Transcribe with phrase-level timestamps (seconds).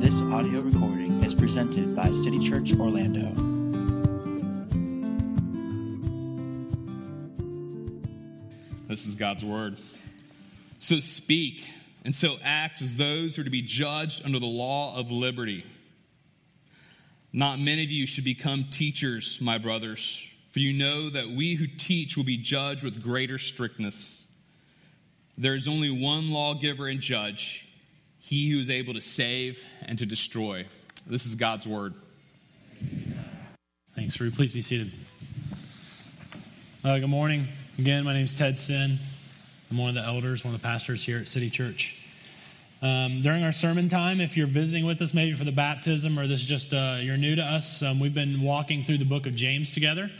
[0.00, 3.32] This audio recording is presented by City Church Orlando.
[8.88, 9.78] This is God's word.
[10.78, 11.64] So speak
[12.04, 15.64] and so act as those who are to be judged under the law of liberty.
[17.32, 21.66] Not many of you should become teachers, my brothers, for you know that we who
[21.66, 24.26] teach will be judged with greater strictness.
[25.38, 27.65] There is only one lawgiver and judge,
[28.26, 30.66] he who is able to save and to destroy.
[31.06, 31.94] This is God's word.
[33.94, 34.32] Thanks, Rue.
[34.32, 34.90] Please be seated.
[36.84, 37.46] Uh, good morning.
[37.78, 38.98] Again, my name is Ted Sin.
[39.70, 42.02] I'm one of the elders, one of the pastors here at City Church.
[42.82, 46.26] Um, during our sermon time, if you're visiting with us, maybe for the baptism or
[46.26, 49.26] this is just uh, you're new to us, um, we've been walking through the book
[49.26, 50.10] of James together.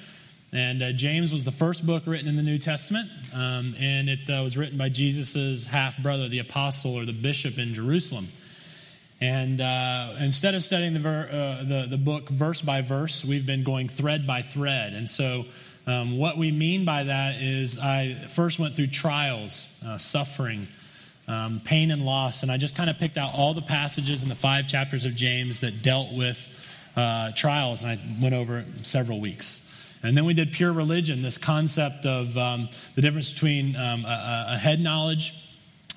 [0.52, 4.30] And uh, James was the first book written in the New Testament, um, and it
[4.30, 8.28] uh, was written by Jesus' half brother, the apostle or the bishop in Jerusalem.
[9.20, 13.46] And uh, instead of studying the, ver- uh, the, the, book verse by verse, we've
[13.46, 14.92] been going thread by thread.
[14.92, 15.46] And so,
[15.86, 20.68] um, what we mean by that is, I first went through trials, uh, suffering,
[21.28, 24.28] um, pain, and loss, and I just kind of picked out all the passages in
[24.28, 26.38] the five chapters of James that dealt with
[26.96, 29.60] uh, trials, and I went over several weeks.
[30.06, 34.46] And then we did pure religion, this concept of um, the difference between um, a,
[34.50, 35.34] a, head knowledge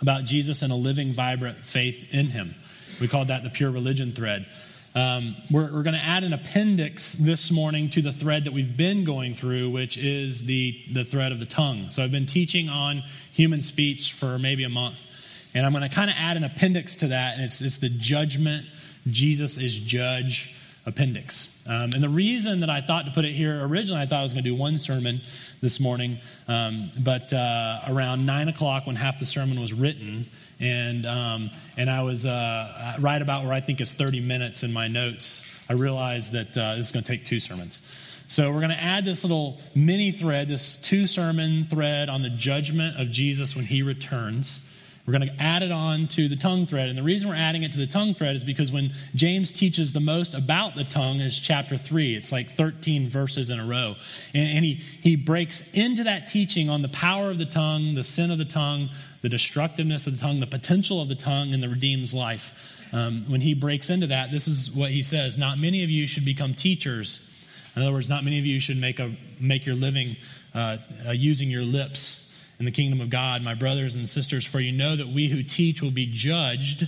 [0.02, 2.56] about Jesus and a living, vibrant faith in him.
[3.00, 4.48] We called that the pure religion thread.
[4.96, 8.76] Um, we're, we're going to add an appendix this morning to the thread that we've
[8.76, 11.92] been going through, which is the, the thread of the tongue.
[11.92, 15.06] So I've been teaching on human speech for maybe a month.
[15.54, 17.90] And I'm going to kind of add an appendix to that, and it's, it's the
[17.90, 18.66] judgment.
[19.08, 21.48] Jesus is judge appendix.
[21.68, 24.24] Um, and the reason that I thought to put it here originally, I thought I
[24.24, 25.22] was going to do one sermon
[25.62, 30.28] this morning, um, but uh, around nine o'clock when half the sermon was written,
[30.60, 34.74] and um, and I was uh, right about where I think is 30 minutes in
[34.74, 37.82] my notes, I realized that uh, this is going to take two sermons.
[38.28, 42.30] So we're going to add this little mini thread, this two sermon thread on the
[42.30, 44.62] judgment of Jesus when he returns.
[45.10, 46.88] We're going to add it on to the tongue thread.
[46.88, 49.92] And the reason we're adding it to the tongue thread is because when James teaches
[49.92, 52.16] the most about the tongue is chapter 3.
[52.16, 53.96] It's like 13 verses in a row.
[54.36, 58.04] And, and he, he breaks into that teaching on the power of the tongue, the
[58.04, 58.90] sin of the tongue,
[59.24, 62.54] the destructiveness of the tongue, the potential of the tongue and the redeemed's life.
[62.94, 66.06] Um, when he breaks into that, this is what he says Not many of you
[66.06, 67.28] should become teachers.
[67.76, 70.18] In other words, not many of you should make, a, make your living
[70.54, 70.78] uh,
[71.08, 72.29] uh, using your lips
[72.60, 75.42] in the kingdom of God, my brothers and sisters, for you know that we who
[75.42, 76.88] teach will be judged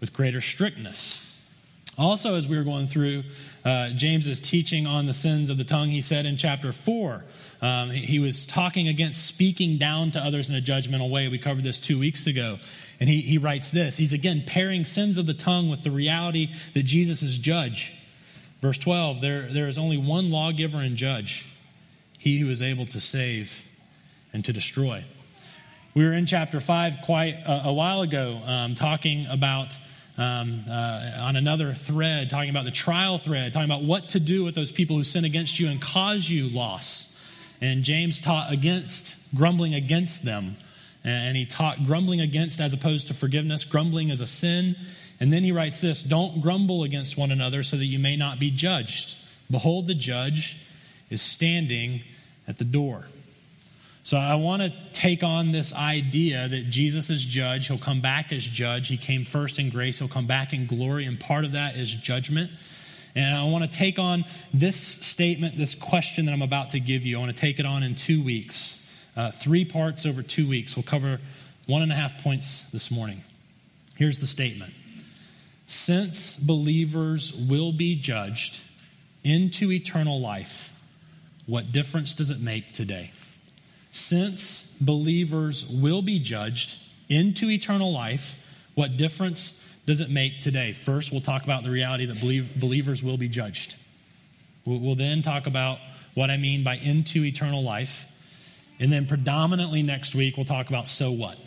[0.00, 1.20] with greater strictness.
[1.96, 3.22] Also, as we were going through
[3.64, 7.22] uh, James's teaching on the sins of the tongue, he said in chapter 4,
[7.62, 11.28] um, he, was talking against speaking down to others in a judgmental way.
[11.28, 12.58] We covered this two weeks ago.
[12.98, 16.52] And he, he writes this He's again pairing sins of the tongue with the reality
[16.72, 17.92] that Jesus is judge.
[18.60, 21.46] Verse 12 there, there is only one lawgiver and judge,
[22.18, 23.64] he who is able to save
[24.34, 25.02] and to destroy.
[25.94, 29.78] We were in chapter 5 quite a, a while ago um, talking about,
[30.18, 34.44] um, uh, on another thread, talking about the trial thread, talking about what to do
[34.44, 37.16] with those people who sin against you and cause you loss.
[37.60, 40.56] And James taught against grumbling against them.
[41.04, 43.64] And he taught grumbling against as opposed to forgiveness.
[43.64, 44.74] Grumbling is a sin.
[45.20, 48.40] And then he writes this Don't grumble against one another so that you may not
[48.40, 49.16] be judged.
[49.50, 50.58] Behold, the judge
[51.08, 52.02] is standing
[52.48, 53.06] at the door.
[54.04, 57.68] So I want to take on this idea that Jesus is judge.
[57.68, 58.88] He'll come back as judge.
[58.88, 61.90] He came first in grace, he'll come back in glory, and part of that is
[61.90, 62.50] judgment.
[63.14, 67.06] And I want to take on this statement, this question that I'm about to give
[67.06, 67.16] you.
[67.16, 70.76] I want to take it on in two weeks, uh, three parts over two weeks.
[70.76, 71.18] We'll cover
[71.66, 73.22] one and a half points this morning.
[73.96, 74.74] Here's the statement
[75.66, 78.60] Since believers will be judged
[79.22, 80.74] into eternal life,
[81.46, 83.10] what difference does it make today?
[83.94, 88.36] Since believers will be judged into eternal life,
[88.74, 90.72] what difference does it make today?
[90.72, 93.76] First, we'll talk about the reality that believe, believers will be judged.
[94.64, 95.78] We'll then talk about
[96.14, 98.06] what I mean by into eternal life.
[98.80, 101.38] And then, predominantly next week, we'll talk about so what.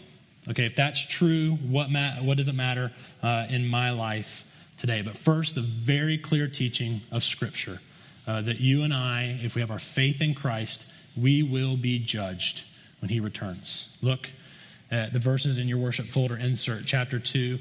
[0.47, 4.45] Okay, if that's true, what, ma- what does it matter uh, in my life
[4.77, 5.01] today?
[5.01, 7.81] But first, the very clear teaching of Scripture
[8.25, 11.99] uh, that you and I, if we have our faith in Christ, we will be
[11.99, 12.63] judged
[12.99, 13.95] when he returns.
[14.01, 14.29] Look
[14.91, 17.59] at the verses in your worship folder insert, chapter 2,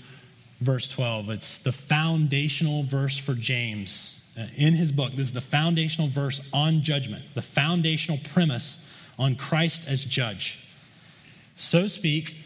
[0.61, 1.31] verse 12.
[1.31, 5.13] It's the foundational verse for James uh, in his book.
[5.13, 8.85] This is the foundational verse on judgment, the foundational premise
[9.19, 10.67] on Christ as judge.
[11.57, 12.37] So speak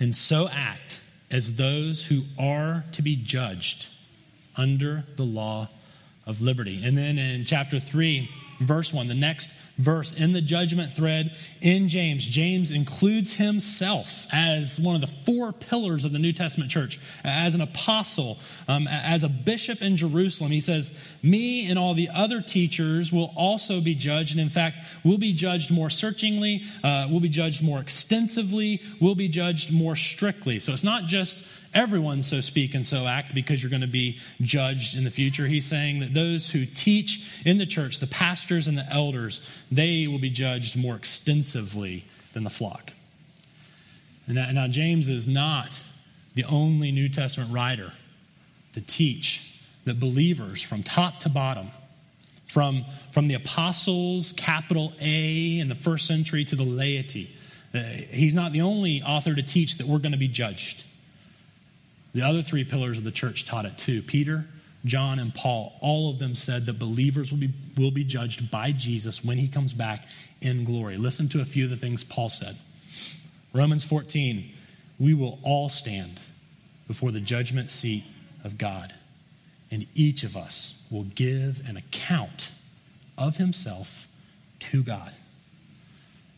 [0.00, 1.00] and so act
[1.30, 3.88] as those who are to be judged
[4.56, 5.68] under the law
[6.28, 6.84] of liberty.
[6.84, 8.28] And then in chapter 3,
[8.60, 14.78] verse 1, the next verse in the judgment thread in James, James includes himself as
[14.78, 19.22] one of the four pillars of the New Testament church, as an apostle, um, as
[19.22, 20.50] a bishop in Jerusalem.
[20.50, 20.92] He says,
[21.22, 24.32] Me and all the other teachers will also be judged.
[24.32, 29.14] And in fact, we'll be judged more searchingly, uh, we'll be judged more extensively, we'll
[29.14, 30.58] be judged more strictly.
[30.58, 34.18] So it's not just everyone so speak and so act because you're going to be
[34.40, 35.46] judged in the future.
[35.46, 40.06] He's saying that those who teach in the church, the pastors and the elders, they
[40.06, 42.92] will be judged more extensively than the flock.
[44.26, 45.82] And now, James is not
[46.34, 47.92] the only New Testament writer
[48.74, 49.54] to teach
[49.86, 51.70] that believers from top to bottom,
[52.46, 57.34] from, from the apostles, capital A, in the first century to the laity,
[57.74, 57.78] uh,
[58.10, 60.84] he's not the only author to teach that we're going to be judged.
[62.14, 64.02] The other three pillars of the church taught it too.
[64.02, 64.46] Peter,
[64.84, 68.72] John, and Paul, all of them said that believers will be, will be judged by
[68.72, 70.06] Jesus when he comes back
[70.40, 70.96] in glory.
[70.96, 72.56] Listen to a few of the things Paul said.
[73.52, 74.50] Romans 14,
[74.98, 76.20] we will all stand
[76.86, 78.04] before the judgment seat
[78.44, 78.94] of God,
[79.70, 82.50] and each of us will give an account
[83.16, 84.06] of himself
[84.60, 85.12] to God.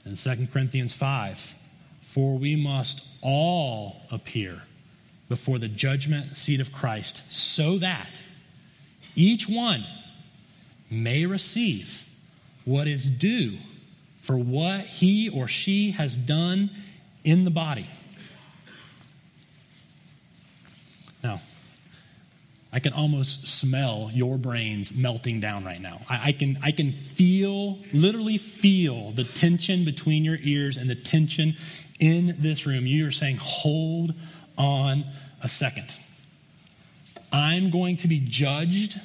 [0.04, 1.54] And 2 Corinthians 5,
[2.02, 4.62] for we must all appear
[5.30, 8.20] before the judgment seat of Christ, so that
[9.14, 9.86] each one
[10.90, 12.04] may receive
[12.64, 13.56] what is due
[14.22, 16.68] for what he or she has done
[17.24, 17.86] in the body.
[21.22, 21.40] Now,
[22.72, 26.00] I can almost smell your brains melting down right now.
[26.08, 30.94] I, I, can, I can feel, literally feel the tension between your ears and the
[30.96, 31.56] tension
[32.00, 32.86] in this room.
[32.86, 34.14] You are saying, hold
[34.60, 35.06] on
[35.42, 35.88] a second.
[37.32, 39.00] I'm going to be judged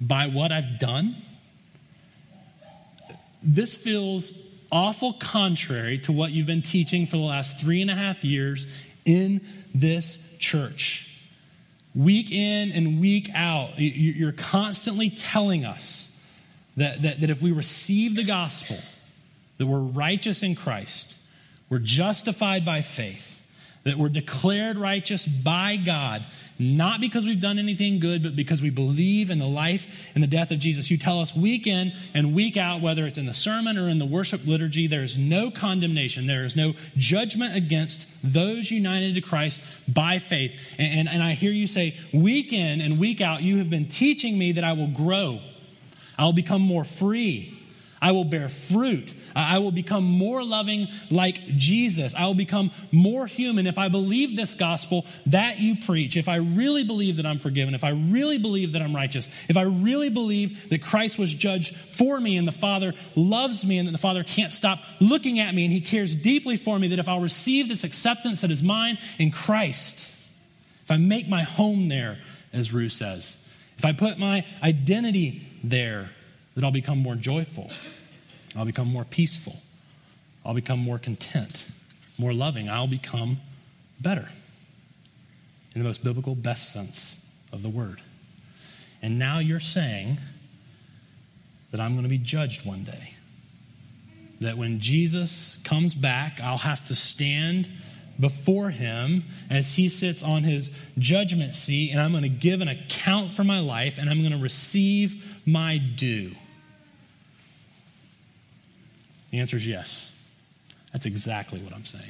[0.00, 1.16] by what I've done.
[3.42, 4.32] This feels
[4.72, 8.66] awful contrary to what you've been teaching for the last three and a half years
[9.04, 9.40] in
[9.74, 11.04] this church.
[11.94, 16.08] Week in and week out, you're constantly telling us
[16.76, 18.78] that, that, that if we receive the gospel,
[19.58, 21.18] that we're righteous in Christ,
[21.68, 23.37] we're justified by faith,
[23.84, 26.26] that we're declared righteous by God,
[26.58, 30.28] not because we've done anything good, but because we believe in the life and the
[30.28, 30.90] death of Jesus.
[30.90, 33.98] You tell us week in and week out, whether it's in the sermon or in
[33.98, 39.20] the worship liturgy, there is no condemnation, there is no judgment against those united to
[39.20, 40.52] Christ by faith.
[40.76, 43.88] And, and, and I hear you say, week in and week out, you have been
[43.88, 45.40] teaching me that I will grow,
[46.18, 47.57] I will become more free.
[48.00, 49.12] I will bear fruit.
[49.34, 52.14] I will become more loving like Jesus.
[52.14, 56.16] I will become more human if I believe this gospel that you preach.
[56.16, 59.56] If I really believe that I'm forgiven, if I really believe that I'm righteous, if
[59.56, 63.88] I really believe that Christ was judged for me and the Father loves me and
[63.88, 66.98] that the Father can't stop looking at me and he cares deeply for me, that
[66.98, 70.12] if I'll receive this acceptance that is mine in Christ,
[70.84, 72.18] if I make my home there,
[72.52, 73.36] as Rue says,
[73.76, 76.10] if I put my identity there,
[76.58, 77.70] that I'll become more joyful.
[78.56, 79.62] I'll become more peaceful.
[80.44, 81.68] I'll become more content,
[82.18, 82.68] more loving.
[82.68, 83.38] I'll become
[84.00, 84.28] better
[85.72, 87.16] in the most biblical, best sense
[87.52, 88.00] of the word.
[89.02, 90.18] And now you're saying
[91.70, 93.14] that I'm going to be judged one day.
[94.40, 97.68] That when Jesus comes back, I'll have to stand
[98.18, 102.66] before him as he sits on his judgment seat, and I'm going to give an
[102.66, 106.34] account for my life, and I'm going to receive my due.
[109.30, 110.12] The answer is yes.
[110.92, 112.04] That's exactly what I'm saying.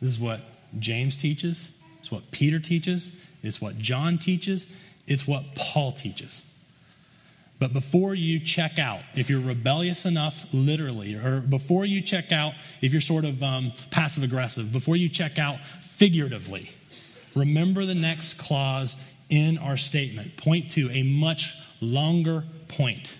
[0.00, 0.40] This is what
[0.78, 3.12] James teaches, it's what Peter teaches,
[3.42, 4.66] it's what John teaches,
[5.06, 6.44] it's what Paul teaches.
[7.58, 12.52] But before you check out, if you're rebellious enough, literally, or before you check out,
[12.82, 16.70] if you're sort of um, passive aggressive, before you check out figuratively,
[17.34, 18.96] remember the next clause
[19.30, 20.36] in our statement.
[20.36, 23.16] Point to a much longer point.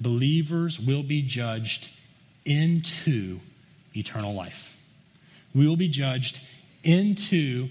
[0.00, 1.90] Believers will be judged
[2.46, 3.40] into
[3.94, 4.76] eternal life.
[5.54, 6.40] We will be judged
[6.84, 7.68] into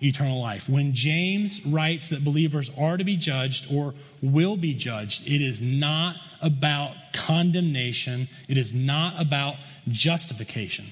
[0.00, 0.68] eternal life.
[0.68, 5.60] When James writes that believers are to be judged or will be judged, it is
[5.60, 9.56] not about condemnation, it is not about
[9.88, 10.86] justification.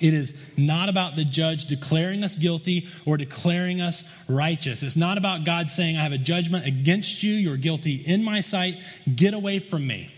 [0.00, 4.82] It is not about the judge declaring us guilty or declaring us righteous.
[4.82, 8.40] It's not about God saying, I have a judgment against you, you're guilty in my
[8.40, 8.78] sight,
[9.14, 10.10] get away from me.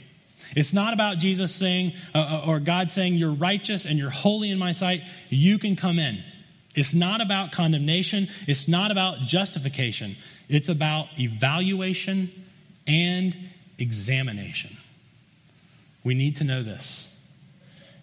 [0.55, 4.51] It's not about Jesus saying, uh, uh, or God saying, You're righteous and you're holy
[4.51, 6.23] in my sight, you can come in.
[6.75, 10.17] It's not about condemnation, it's not about justification.
[10.49, 12.31] It's about evaluation
[12.87, 13.37] and
[13.79, 14.77] examination.
[16.05, 17.09] We need to know this.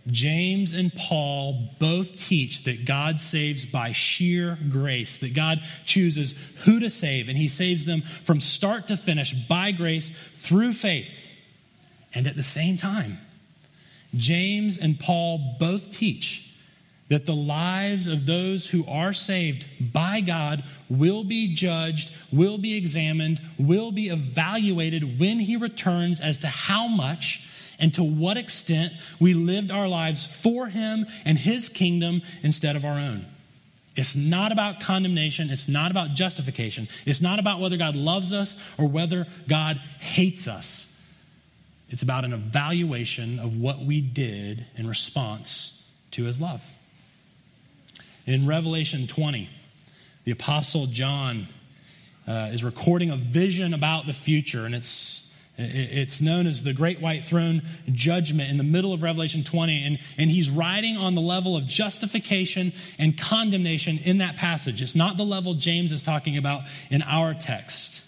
[0.08, 6.36] James and Paul both teach that God saves by sheer grace, that God chooses
[6.66, 11.18] who to save, and he saves them from start to finish by grace through faith.
[12.14, 13.20] And at the same time,
[14.16, 16.50] James and Paul both teach
[17.10, 22.76] that the lives of those who are saved by God will be judged, will be
[22.76, 27.42] examined, will be evaluated when he returns as to how much
[27.80, 32.86] and to what extent we lived our lives for Him and His kingdom instead of
[32.86, 33.26] our own.
[33.96, 35.50] It's not about condemnation.
[35.50, 36.88] It's not about justification.
[37.06, 40.88] It's not about whether God loves us or whether God hates us.
[41.94, 46.68] It's about an evaluation of what we did in response to His love.
[48.26, 49.48] In Revelation 20,
[50.24, 51.48] the Apostle John
[52.28, 57.00] uh, is recording a vision about the future, and it's it's known as the Great
[57.00, 59.86] White Throne Judgment in the middle of Revelation 20.
[59.86, 64.82] And, and he's writing on the level of justification and condemnation in that passage.
[64.82, 68.04] It's not the level James is talking about in our text.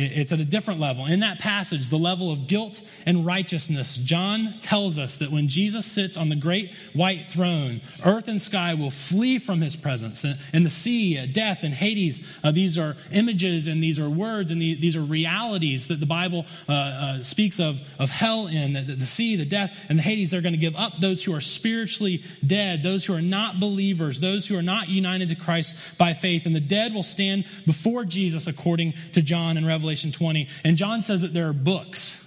[0.00, 1.04] It's at a different level.
[1.04, 5.84] In that passage, the level of guilt and righteousness, John tells us that when Jesus
[5.84, 10.24] sits on the great white throne, earth and sky will flee from his presence.
[10.52, 14.50] And the sea, uh, death, and Hades, uh, these are images and these are words
[14.50, 18.72] and these are realities that the Bible uh, uh, speaks of, of hell in.
[18.72, 21.34] The, the sea, the death, and the Hades, they're going to give up those who
[21.34, 25.74] are spiritually dead, those who are not believers, those who are not united to Christ
[25.98, 26.46] by faith.
[26.46, 29.89] And the dead will stand before Jesus, according to John in Revelation.
[29.90, 30.46] Revelation 20.
[30.62, 32.24] And John says that there are books,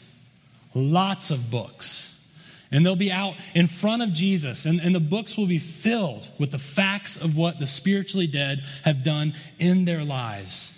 [0.74, 2.10] lots of books.
[2.72, 6.27] And they'll be out in front of Jesus, and, and the books will be filled
[6.39, 10.77] with the facts of what the spiritually dead have done in their lives.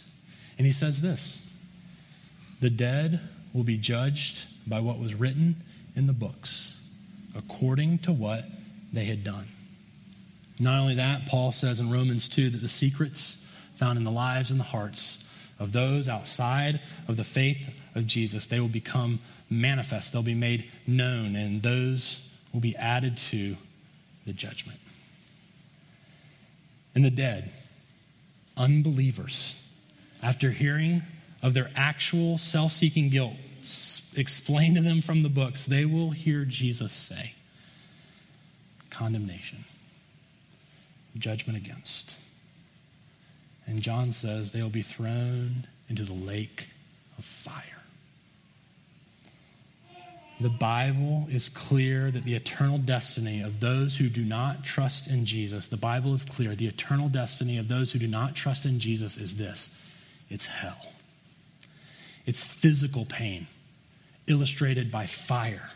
[0.59, 1.41] And he says this
[2.61, 3.19] the dead
[3.53, 5.55] will be judged by what was written
[5.95, 6.79] in the books,
[7.33, 8.45] according to what
[8.93, 9.47] they had done.
[10.59, 13.39] Not only that, Paul says in Romans 2 that the secrets
[13.77, 15.23] found in the lives and the hearts
[15.59, 18.45] of those outside of the faith of Jesus.
[18.45, 19.19] They will become
[19.49, 22.21] manifest, they'll be made known, and those
[22.53, 23.55] will be added to
[24.25, 24.79] the judgment.
[26.93, 27.51] And the dead,
[28.57, 29.55] unbelievers,
[30.23, 31.03] after hearing
[31.43, 33.33] of their actual self seeking guilt
[34.15, 37.33] explained to them from the books, they will hear Jesus say,
[38.89, 39.65] condemnation,
[41.17, 42.17] judgment against.
[43.67, 46.69] And John says they will be thrown into the lake
[47.17, 47.63] of fire.
[50.39, 55.25] The Bible is clear that the eternal destiny of those who do not trust in
[55.25, 58.79] Jesus, the Bible is clear, the eternal destiny of those who do not trust in
[58.79, 59.71] Jesus is this
[60.29, 60.91] it's hell.
[62.25, 63.47] It's physical pain,
[64.27, 65.69] illustrated by fire.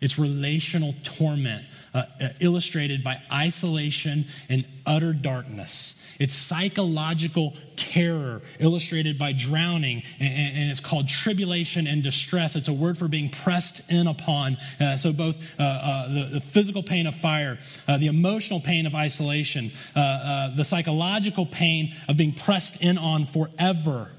[0.00, 5.94] It's relational torment, uh, uh, illustrated by isolation and utter darkness.
[6.18, 12.56] It's psychological terror, illustrated by drowning, and, and, it's called tribulation and distress.
[12.56, 14.56] It's a word for being pressed in upon.
[14.78, 18.94] Uh, so, both uh, uh, the, the, physical pain of fire, the emotional pain of
[18.94, 24.10] isolation, the psychological pain of being pressed in on forever.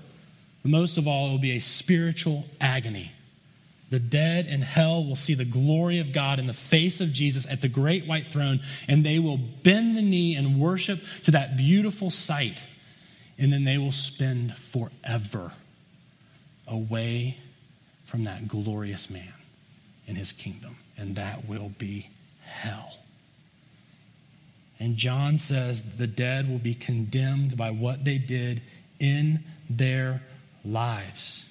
[0.63, 3.11] Most of all, it will be a spiritual agony
[3.91, 7.45] the dead in hell will see the glory of God in the face of Jesus
[7.45, 11.57] at the great white throne, and they will bend the knee and worship to that
[11.57, 12.63] beautiful sight.
[13.37, 15.51] And then they will spend forever
[16.67, 17.37] away
[18.05, 19.33] from that glorious man
[20.07, 20.77] in his kingdom.
[20.97, 22.09] And that will be
[22.45, 22.93] hell.
[24.79, 28.61] And John says the dead will be condemned by what they did
[28.99, 30.21] in their
[30.63, 31.45] lives.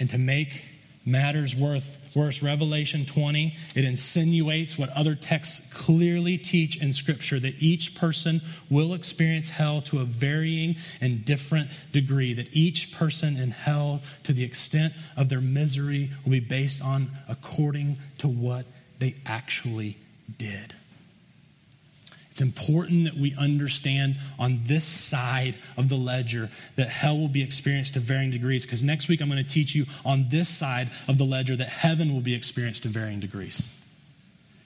[0.00, 0.64] And to make
[1.04, 2.42] matters worth worse.
[2.42, 8.94] Revelation 20 it insinuates what other texts clearly teach in scripture that each person will
[8.94, 14.44] experience hell to a varying and different degree that each person in hell to the
[14.44, 18.64] extent of their misery will be based on according to what
[18.98, 19.96] they actually
[20.38, 20.74] did
[22.34, 27.44] it's important that we understand on this side of the ledger that hell will be
[27.44, 30.90] experienced to varying degrees, because next week I'm going to teach you on this side
[31.06, 33.70] of the ledger that heaven will be experienced to varying degrees.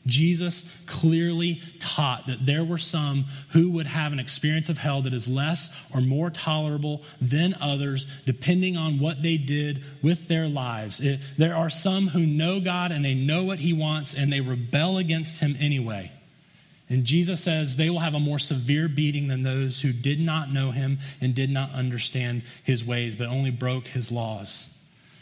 [0.07, 5.13] Jesus clearly taught that there were some who would have an experience of hell that
[5.13, 11.01] is less or more tolerable than others, depending on what they did with their lives.
[11.01, 14.41] It, there are some who know God and they know what He wants and they
[14.41, 16.13] rebel against Him anyway.
[16.91, 20.53] And Jesus says they will have a more severe beating than those who did not
[20.53, 24.69] know him and did not understand his ways, but only broke his laws.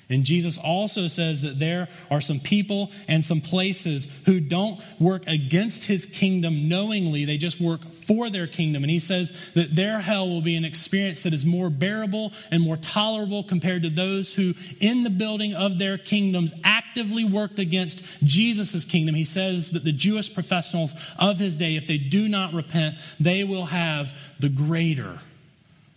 [0.08, 5.26] And Jesus also says that there are some people and some places who don't work
[5.26, 8.84] against his kingdom knowingly, they just work for their kingdom.
[8.84, 12.62] And he says that their hell will be an experience that is more bearable and
[12.62, 18.04] more tolerable compared to those who, in the building of their kingdoms, actively worked against
[18.22, 19.16] Jesus' kingdom.
[19.16, 23.42] He says that the Jewish professionals of his day, if they do not repent, they
[23.42, 25.18] will have the greater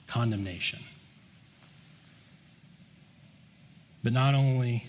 [0.08, 0.80] condemnation.
[4.04, 4.86] But not only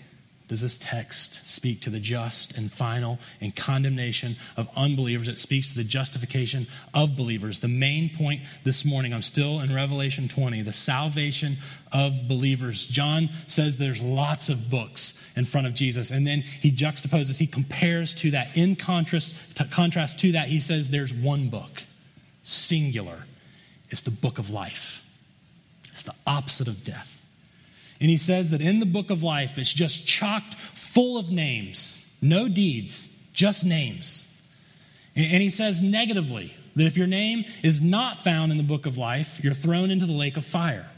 [0.51, 5.69] does this text speak to the just and final and condemnation of unbelievers, it speaks
[5.69, 7.59] to the justification of believers.
[7.59, 11.55] The main point this morning, I'm still in Revelation 20, the salvation
[11.93, 12.85] of believers.
[12.85, 17.47] John says there's lots of books in front of Jesus, and then he juxtaposes, he
[17.47, 18.49] compares to that.
[18.53, 21.83] In contrast to, contrast to that, he says there's one book,
[22.43, 23.23] singular.
[23.89, 25.01] It's the book of life,
[25.93, 27.20] it's the opposite of death.
[28.01, 32.05] And he says that in the book of life, it's just chocked full of names,
[32.21, 34.27] no deeds, just names.
[35.15, 38.97] And he says negatively that if your name is not found in the book of
[38.97, 40.89] life, you're thrown into the lake of fire.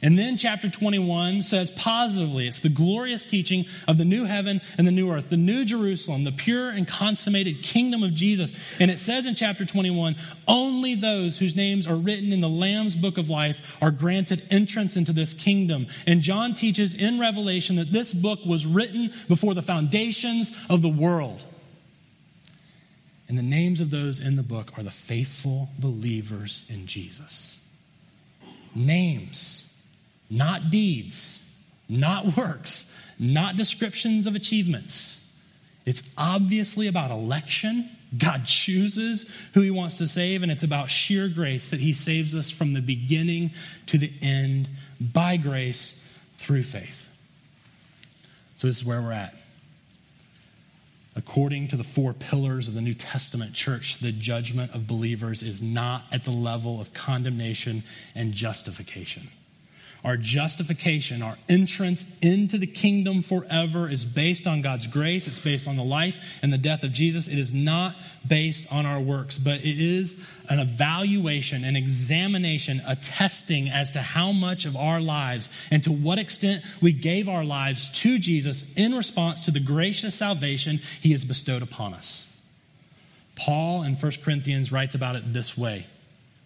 [0.00, 4.86] And then chapter 21 says positively, it's the glorious teaching of the new heaven and
[4.86, 8.52] the new earth, the new Jerusalem, the pure and consummated kingdom of Jesus.
[8.78, 10.14] And it says in chapter 21
[10.46, 14.96] only those whose names are written in the Lamb's book of life are granted entrance
[14.96, 15.88] into this kingdom.
[16.06, 20.88] And John teaches in Revelation that this book was written before the foundations of the
[20.88, 21.44] world.
[23.28, 27.58] And the names of those in the book are the faithful believers in Jesus.
[28.74, 29.67] Names
[30.30, 31.42] not deeds,
[31.88, 35.24] not works, not descriptions of achievements.
[35.84, 37.90] It's obviously about election.
[38.16, 42.34] God chooses who he wants to save, and it's about sheer grace that he saves
[42.34, 43.52] us from the beginning
[43.86, 44.68] to the end
[45.00, 46.02] by grace
[46.38, 47.08] through faith.
[48.56, 49.34] So, this is where we're at.
[51.16, 55.60] According to the four pillars of the New Testament church, the judgment of believers is
[55.60, 57.82] not at the level of condemnation
[58.14, 59.28] and justification.
[60.04, 65.26] Our justification, our entrance into the kingdom forever is based on God's grace.
[65.26, 67.26] It's based on the life and the death of Jesus.
[67.26, 70.16] It is not based on our works, but it is
[70.48, 75.90] an evaluation, an examination, a testing as to how much of our lives and to
[75.90, 81.10] what extent we gave our lives to Jesus in response to the gracious salvation he
[81.10, 82.28] has bestowed upon us.
[83.34, 85.86] Paul in 1 Corinthians writes about it this way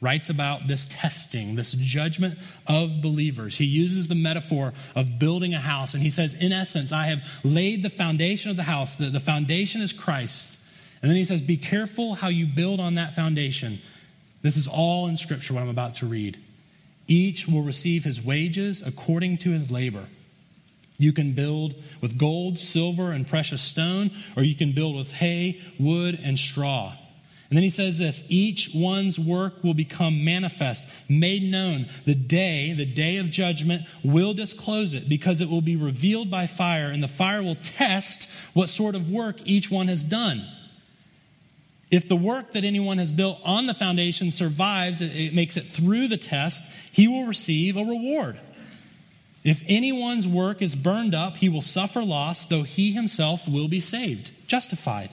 [0.03, 3.57] writes about this testing, this judgment of believers.
[3.57, 7.21] He uses the metaphor of building a house, and he says, in essence, I have
[7.45, 8.97] laid the foundation of the house.
[8.97, 10.59] The, the foundation is Christ.
[11.01, 13.81] And then he says, Be careful how you build on that foundation.
[14.43, 16.39] This is all in Scripture, what I'm about to read.
[17.07, 20.07] Each will receive his wages according to his labor.
[20.99, 25.61] You can build with gold, silver, and precious stone, or you can build with hay,
[25.79, 26.97] wood, and straw.
[27.53, 31.87] And then he says this each one's work will become manifest, made known.
[32.07, 36.47] The day, the day of judgment, will disclose it because it will be revealed by
[36.47, 40.47] fire, and the fire will test what sort of work each one has done.
[41.91, 46.09] If the work that anyone has built on the foundation survives, it makes it through
[46.09, 48.41] the test, he will receive a reward.
[49.45, 53.81] If anyone's work is burned up, he will suffer loss, though he himself will be
[53.81, 55.11] saved, justified.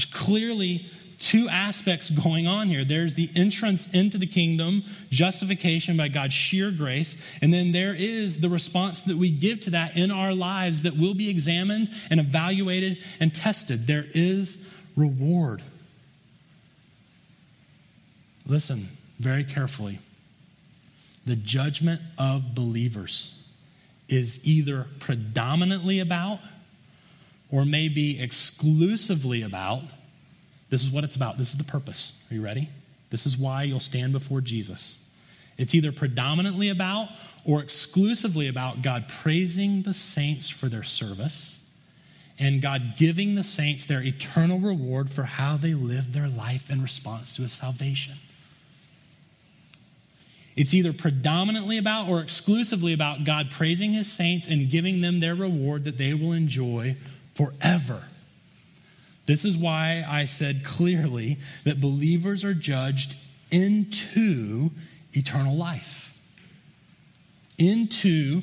[0.00, 0.86] There's clearly
[1.18, 6.70] two aspects going on here there's the entrance into the kingdom, justification by God's sheer
[6.70, 10.80] grace, and then there is the response that we give to that in our lives
[10.82, 13.86] that will be examined and evaluated and tested.
[13.86, 14.56] There is
[14.96, 15.62] reward.
[18.46, 19.98] Listen very carefully.
[21.26, 23.34] The judgment of believers
[24.08, 26.40] is either predominantly about
[27.50, 29.82] or maybe exclusively about.
[30.68, 31.36] This is what it's about.
[31.38, 32.12] This is the purpose.
[32.30, 32.68] Are you ready?
[33.10, 35.00] This is why you'll stand before Jesus.
[35.58, 37.08] It's either predominantly about
[37.44, 41.58] or exclusively about God praising the saints for their service
[42.38, 46.80] and God giving the saints their eternal reward for how they live their life in
[46.80, 48.14] response to his salvation.
[50.56, 55.34] It's either predominantly about or exclusively about God praising his saints and giving them their
[55.34, 56.96] reward that they will enjoy
[57.40, 58.02] forever.
[59.26, 63.16] This is why I said clearly that believers are judged
[63.50, 64.70] into
[65.12, 66.12] eternal life.
[67.56, 68.42] Into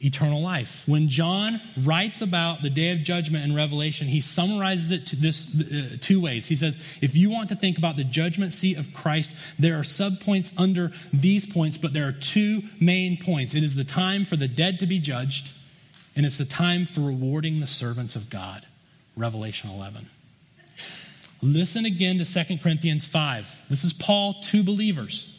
[0.00, 0.84] eternal life.
[0.86, 5.48] When John writes about the day of judgment in Revelation, he summarizes it to this
[5.48, 6.46] uh, two ways.
[6.46, 9.82] He says, if you want to think about the judgment seat of Christ, there are
[9.82, 13.54] subpoints under these points, but there are two main points.
[13.54, 15.52] It is the time for the dead to be judged,
[16.18, 18.66] and it's the time for rewarding the servants of God.
[19.16, 20.10] Revelation 11.
[21.40, 23.56] Listen again to 2 Corinthians 5.
[23.70, 25.32] This is Paul to believers.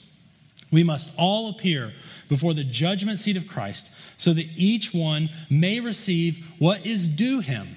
[0.71, 1.91] We must all appear
[2.29, 7.41] before the judgment seat of Christ so that each one may receive what is due
[7.41, 7.75] him.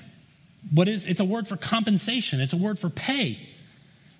[0.72, 3.48] What is it's a word for compensation, it's a word for pay.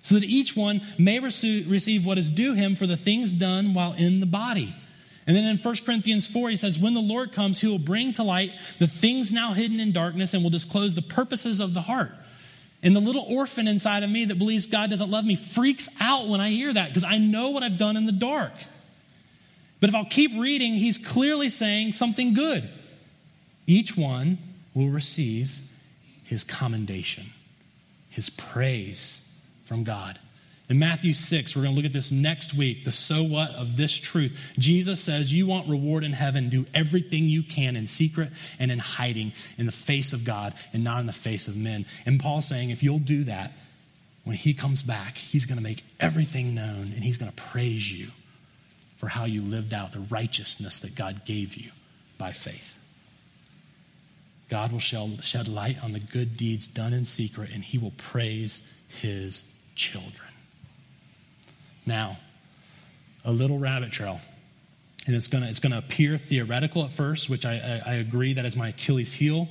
[0.01, 3.93] So that each one may receive what is due him for the things done while
[3.93, 4.75] in the body.
[5.25, 8.11] And then in 1 Corinthians 4, he says, When the Lord comes, he will bring
[8.13, 11.81] to light the things now hidden in darkness and will disclose the purposes of the
[11.81, 12.11] heart.
[12.81, 16.27] And the little orphan inside of me that believes God doesn't love me freaks out
[16.27, 18.51] when I hear that because I know what I've done in the dark.
[19.79, 22.69] But if I'll keep reading, he's clearly saying something good.
[23.65, 24.37] Each one
[24.73, 25.59] will receive
[26.23, 27.31] his commendation,
[28.09, 29.27] his praise
[29.65, 30.19] from God.
[30.69, 33.75] In Matthew 6, we're going to look at this next week, the so what of
[33.75, 34.39] this truth.
[34.57, 38.79] Jesus says, You want reward in heaven, do everything you can in secret and in
[38.79, 41.85] hiding in the face of God and not in the face of men.
[42.05, 43.51] And Paul's saying, If you'll do that,
[44.23, 47.91] when he comes back, he's going to make everything known and he's going to praise
[47.91, 48.07] you
[48.95, 51.71] for how you lived out the righteousness that God gave you
[52.17, 52.79] by faith.
[54.47, 58.61] God will shed light on the good deeds done in secret and he will praise
[58.87, 59.43] his
[59.75, 60.32] children.
[61.85, 62.17] Now,
[63.25, 64.19] a little rabbit trail.
[65.05, 68.33] And it's going to it's gonna appear theoretical at first, which I, I, I agree
[68.33, 69.47] that is my Achilles heel.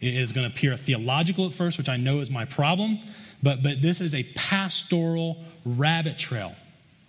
[0.00, 2.98] It is going to appear theological at first, which I know is my problem.
[3.42, 6.54] But, but this is a pastoral rabbit trail.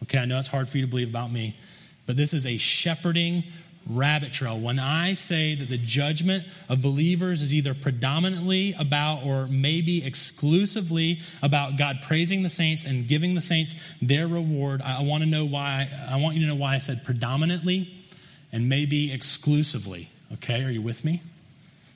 [0.04, 1.58] Okay, I know it's hard for you to believe about me,
[2.06, 3.44] but this is a shepherding
[3.88, 4.60] rabbit trail.
[4.60, 11.20] When I say that the judgment of believers is either predominantly about or maybe exclusively
[11.42, 15.46] about God praising the saints and giving the saints their reward, I want to know
[15.46, 17.94] why I want you to know why I said predominantly
[18.52, 20.10] and maybe exclusively.
[20.34, 21.22] Okay, are you with me?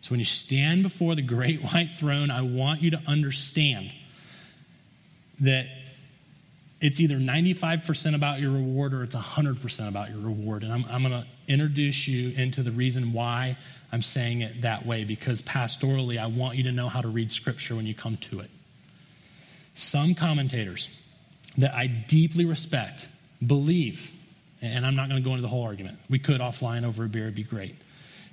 [0.02, 3.93] So when you stand before the great white throne, I want you to understand
[5.39, 5.67] that
[6.82, 10.63] it's either 95% about your reward or it's 100% about your reward.
[10.63, 13.58] And I'm, I'm going to introduce you into the reason why
[13.92, 17.32] I'm saying it that way because pastorally, I want you to know how to read
[17.32, 18.50] Scripture when you come to it.
[19.76, 20.90] Some commentators
[21.58, 23.10] that I deeply respect
[23.46, 24.12] believe,
[24.62, 27.10] and I'm not going to go into the whole argument, we could offline over a
[27.10, 27.76] beer, it'd be great.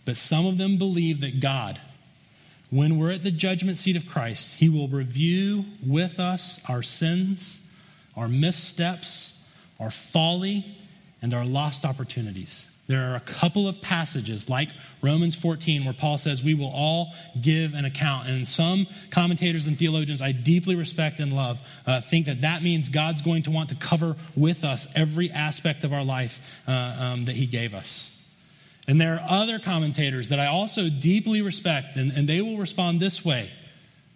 [0.04, 1.80] But some of them believe that God,
[2.70, 7.60] when we're at the judgment seat of Christ, He will review with us our sins
[8.16, 9.38] our missteps,
[9.78, 10.64] our folly,
[11.22, 12.66] and our lost opportunities.
[12.88, 14.68] There are a couple of passages like
[15.02, 18.28] Romans 14 where Paul says we will all give an account.
[18.28, 22.88] And some commentators and theologians I deeply respect and love uh, think that that means
[22.88, 27.24] God's going to want to cover with us every aspect of our life uh, um,
[27.24, 28.12] that he gave us.
[28.86, 33.00] And there are other commentators that I also deeply respect, and, and they will respond
[33.00, 33.50] this way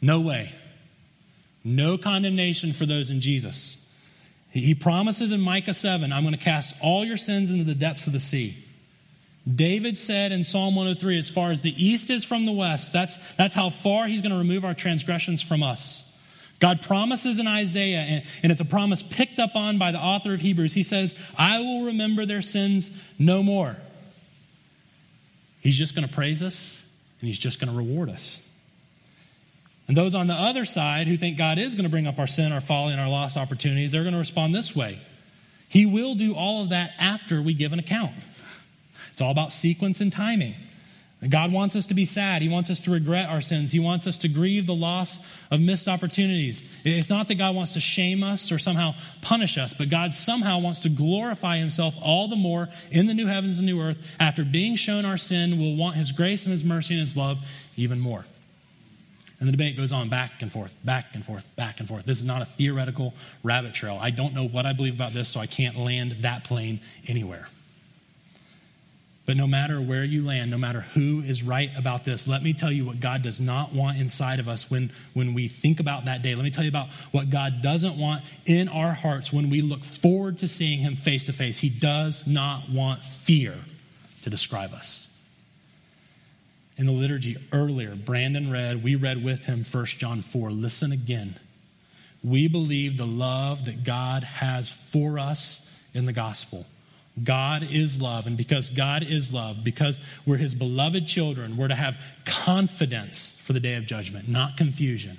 [0.01, 0.53] No way.
[1.63, 3.85] No condemnation for those in Jesus.
[4.51, 8.07] He promises in Micah 7, I'm going to cast all your sins into the depths
[8.07, 8.65] of the sea.
[9.53, 13.19] David said in Psalm 103, as far as the east is from the west, that's,
[13.37, 16.05] that's how far he's going to remove our transgressions from us.
[16.59, 20.35] God promises in Isaiah, and, and it's a promise picked up on by the author
[20.35, 20.75] of Hebrews.
[20.75, 23.77] He says, I will remember their sins no more.
[25.61, 26.83] He's just going to praise us,
[27.21, 28.43] and he's just going to reward us.
[29.91, 32.29] And those on the other side who think God is going to bring up our
[32.29, 35.01] sin, our folly, and our lost opportunities, they're going to respond this way
[35.67, 38.13] He will do all of that after we give an account.
[39.11, 40.55] It's all about sequence and timing.
[41.29, 42.41] God wants us to be sad.
[42.41, 43.73] He wants us to regret our sins.
[43.73, 45.19] He wants us to grieve the loss
[45.51, 46.63] of missed opportunities.
[46.85, 50.61] It's not that God wants to shame us or somehow punish us, but God somehow
[50.61, 53.99] wants to glorify Himself all the more in the new heavens and new earth.
[54.21, 57.39] After being shown our sin, we'll want His grace and His mercy and His love
[57.77, 58.25] even more.
[59.41, 62.05] And the debate goes on back and forth, back and forth, back and forth.
[62.05, 63.99] This is not a theoretical rabbit trail.
[64.01, 67.49] I don't know what I believe about this, so I can't land that plane anywhere.
[69.25, 72.53] But no matter where you land, no matter who is right about this, let me
[72.53, 76.05] tell you what God does not want inside of us when, when we think about
[76.07, 76.35] that day.
[76.35, 79.85] Let me tell you about what God doesn't want in our hearts when we look
[79.85, 81.59] forward to seeing Him face to face.
[81.59, 83.55] He does not want fear
[84.23, 85.07] to describe us
[86.81, 87.95] in the liturgy earlier.
[87.95, 90.51] Brandon read, we read with him 1 John 4.
[90.51, 91.39] Listen again.
[92.25, 96.65] We believe the love that God has for us in the gospel.
[97.23, 98.27] God is love.
[98.27, 103.53] And because God is love, because we're his beloved children, we're to have confidence for
[103.53, 105.19] the day of judgment, not confusion.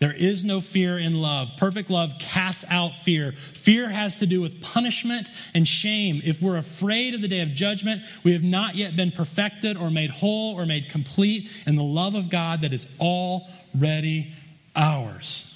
[0.00, 1.52] There is no fear in love.
[1.58, 3.34] Perfect love casts out fear.
[3.52, 6.22] Fear has to do with punishment and shame.
[6.24, 9.90] If we're afraid of the day of judgment, we have not yet been perfected or
[9.90, 14.32] made whole or made complete in the love of God that is already
[14.74, 15.49] ours.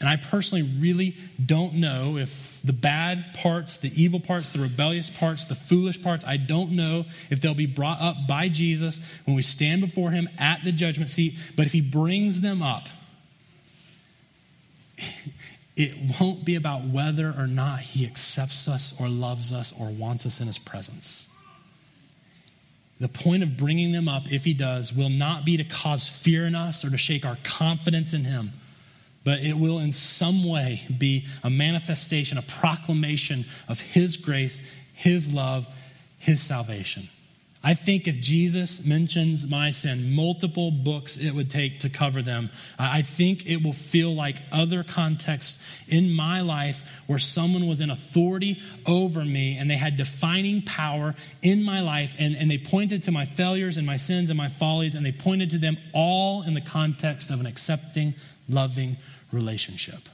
[0.00, 5.10] And I personally really don't know if the bad parts, the evil parts, the rebellious
[5.10, 9.36] parts, the foolish parts, I don't know if they'll be brought up by Jesus when
[9.36, 11.34] we stand before him at the judgment seat.
[11.54, 12.88] But if he brings them up,
[15.76, 20.24] it won't be about whether or not he accepts us or loves us or wants
[20.24, 21.28] us in his presence.
[23.00, 26.46] The point of bringing them up, if he does, will not be to cause fear
[26.46, 28.52] in us or to shake our confidence in him
[29.24, 34.62] but it will in some way be a manifestation, a proclamation of His grace,
[34.94, 35.68] His love,
[36.18, 37.08] His salvation.
[37.62, 42.48] I think if Jesus mentions my sin, multiple books it would take to cover them,
[42.78, 47.90] I think it will feel like other contexts in my life where someone was in
[47.90, 53.02] authority over me and they had defining power in my life and, and they pointed
[53.02, 56.42] to my failures and my sins and my follies and they pointed to them all
[56.42, 58.14] in the context of an accepting,
[58.52, 58.96] loving
[59.32, 60.08] relationship.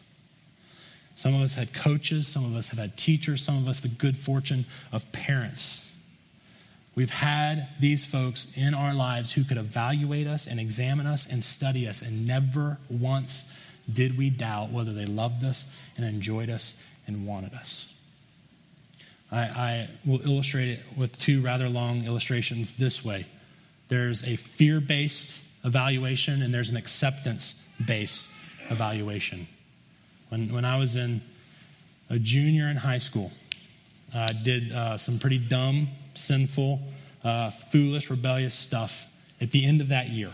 [1.15, 3.89] Some of us had coaches, some of us have had teachers, some of us the
[3.89, 5.93] good fortune of parents.
[6.95, 11.43] We've had these folks in our lives who could evaluate us and examine us and
[11.43, 13.45] study us, and never once
[13.93, 16.75] did we doubt whether they loved us and enjoyed us
[17.07, 17.93] and wanted us.
[19.31, 23.27] I, I will illustrate it with two rather long illustrations this way
[23.89, 28.31] there's a fear based evaluation, and there's an acceptance based
[28.71, 29.47] evaluation.
[30.31, 31.21] When, when I was in
[32.09, 33.31] a junior in high school,
[34.15, 36.81] I did uh, some pretty dumb, sinful,
[37.23, 39.07] uh, foolish, rebellious stuff
[39.41, 40.31] at the end of that year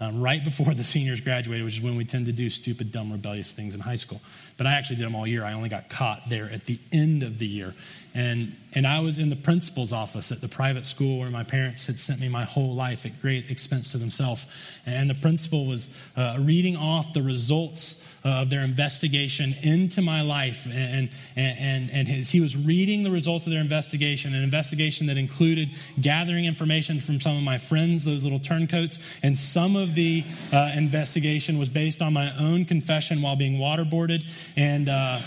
[0.00, 3.12] um, right before the seniors graduated, which is when we tend to do stupid, dumb,
[3.12, 4.20] rebellious things in high school.
[4.60, 5.42] But I actually did them all year.
[5.42, 7.74] I only got caught there at the end of the year.
[8.12, 11.86] And, and I was in the principal's office at the private school where my parents
[11.86, 14.44] had sent me my whole life at great expense to themselves.
[14.84, 20.66] And the principal was uh, reading off the results of their investigation into my life.
[20.66, 25.16] And, and, and his, he was reading the results of their investigation, an investigation that
[25.16, 25.70] included
[26.00, 30.72] gathering information from some of my friends, those little turncoats, and some of the uh,
[30.74, 34.24] investigation was based on my own confession while being waterboarded.
[34.56, 35.20] And, uh,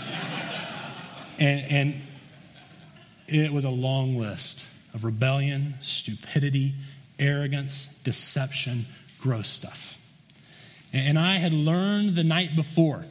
[1.38, 2.02] and, and
[3.26, 6.74] it was a long list of rebellion, stupidity,
[7.18, 8.86] arrogance, deception,
[9.18, 9.98] gross stuff.
[10.92, 13.04] And I had learned the night before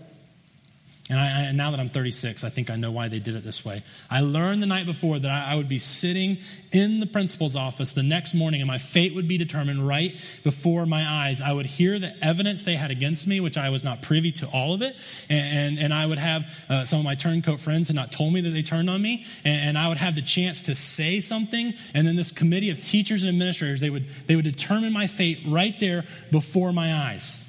[1.09, 3.43] and, I, and, now that I'm 36, I think I know why they did it
[3.43, 3.83] this way.
[4.09, 6.37] I learned the night before that I, I, would be sitting
[6.71, 10.85] in the principal's office the next morning, and my fate would be determined right before
[10.85, 11.41] my eyes.
[11.41, 14.47] I would hear the evidence they had against me, which I was not privy to
[14.47, 14.95] all of it,
[15.27, 18.31] and, and, and I would have uh, some of my turncoat friends had not told
[18.31, 21.19] me that they turned on me, and, and I would have the chance to say
[21.19, 25.07] something, and then this committee of teachers and administrators they would they would determine my
[25.07, 27.45] fate right there before my eyes.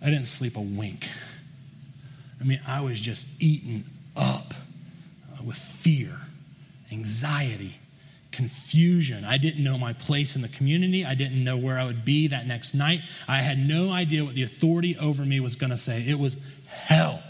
[0.00, 1.06] I didn't sleep a wink.
[2.40, 3.84] I mean, I was just eaten
[4.16, 4.54] up
[5.32, 6.18] uh, with fear,
[6.92, 7.76] anxiety,
[8.32, 9.24] confusion.
[9.24, 11.04] I didn't know my place in the community.
[11.04, 13.00] I didn't know where I would be that next night.
[13.26, 16.04] I had no idea what the authority over me was going to say.
[16.06, 17.22] It was hell.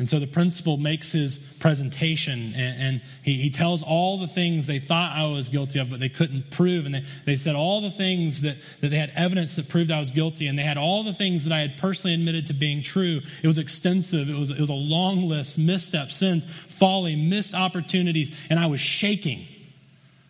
[0.00, 4.66] And so the principal makes his presentation and, and he, he, tells all the things
[4.66, 6.86] they thought I was guilty of, but they couldn't prove.
[6.86, 9.98] And they, they said all the things that, that they had evidence that proved I
[9.98, 10.46] was guilty.
[10.46, 13.20] And they had all the things that I had personally admitted to being true.
[13.42, 18.34] It was extensive, it was, it was a long list missteps, sins, folly, missed opportunities.
[18.48, 19.46] And I was shaking,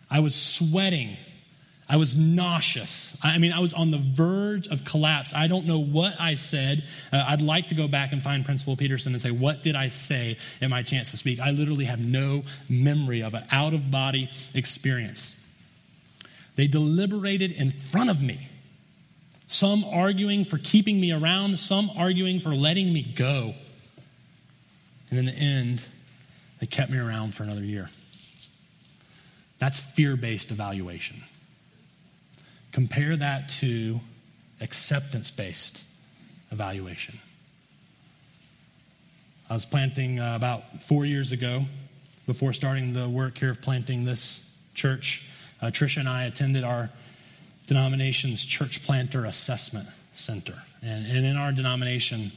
[0.09, 1.15] I was sweating.
[1.91, 3.17] I was nauseous.
[3.21, 5.33] I mean, I was on the verge of collapse.
[5.35, 6.85] I don't know what I said.
[7.11, 9.89] Uh, I'd like to go back and find Principal Peterson and say, What did I
[9.89, 11.41] say in my chance to speak?
[11.41, 15.33] I literally have no memory of an out of body experience.
[16.55, 18.47] They deliberated in front of me,
[19.47, 23.53] some arguing for keeping me around, some arguing for letting me go.
[25.09, 25.81] And in the end,
[26.61, 27.89] they kept me around for another year.
[29.59, 31.21] That's fear based evaluation.
[32.71, 33.99] Compare that to
[34.59, 35.83] acceptance based
[36.51, 37.19] evaluation.
[39.49, 41.65] I was planting uh, about four years ago,
[42.25, 45.23] before starting the work here of planting this church.
[45.61, 46.89] Uh, Trisha and I attended our
[47.67, 50.55] denomination's church planter assessment center.
[50.81, 52.31] And, and in our denomination,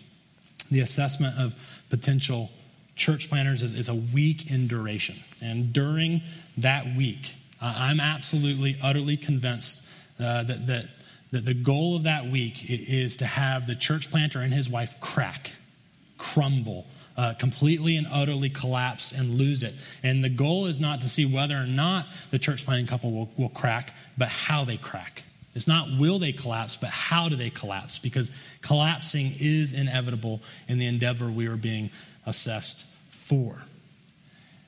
[0.71, 1.55] the assessment of
[1.91, 2.51] potential
[2.97, 5.17] church planters is, is a week in duration.
[5.41, 6.23] And during
[6.57, 9.83] that week, uh, I'm absolutely, utterly convinced
[10.19, 10.87] uh, that, that,
[11.33, 15.01] that the goal of that week is to have the church planter and his wife
[15.01, 15.53] crack,
[16.19, 19.75] crumble, uh, completely and utterly collapse and lose it.
[20.03, 23.31] And the goal is not to see whether or not the church planting couple will,
[23.37, 25.23] will crack, but how they crack.
[25.55, 27.99] It's not will they collapse, but how do they collapse?
[27.99, 31.91] Because collapsing is inevitable in the endeavor we are being
[32.27, 33.63] assessed for.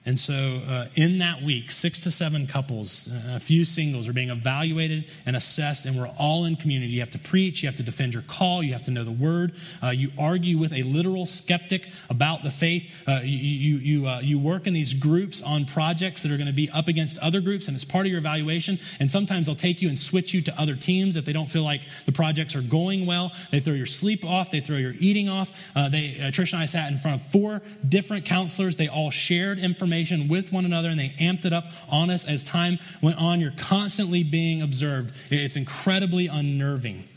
[0.07, 4.13] And so, uh, in that week, six to seven couples, uh, a few singles are
[4.13, 6.93] being evaluated and assessed, and we're all in community.
[6.93, 9.11] You have to preach, you have to defend your call, you have to know the
[9.11, 9.57] word.
[9.83, 12.89] Uh, you argue with a literal skeptic about the faith.
[13.09, 16.47] Uh, you, you, you, uh, you work in these groups on projects that are going
[16.47, 18.79] to be up against other groups, and it's part of your evaluation.
[19.01, 21.65] And sometimes they'll take you and switch you to other teams if they don't feel
[21.65, 23.33] like the projects are going well.
[23.51, 25.51] They throw your sleep off, they throw your eating off.
[25.75, 29.59] Uh, they, Trish and I sat in front of four different counselors, they all shared
[29.59, 33.19] information information with one another and they amped it up on us as time went
[33.19, 33.41] on.
[33.41, 35.13] You're constantly being observed.
[35.31, 37.09] It's incredibly unnerving.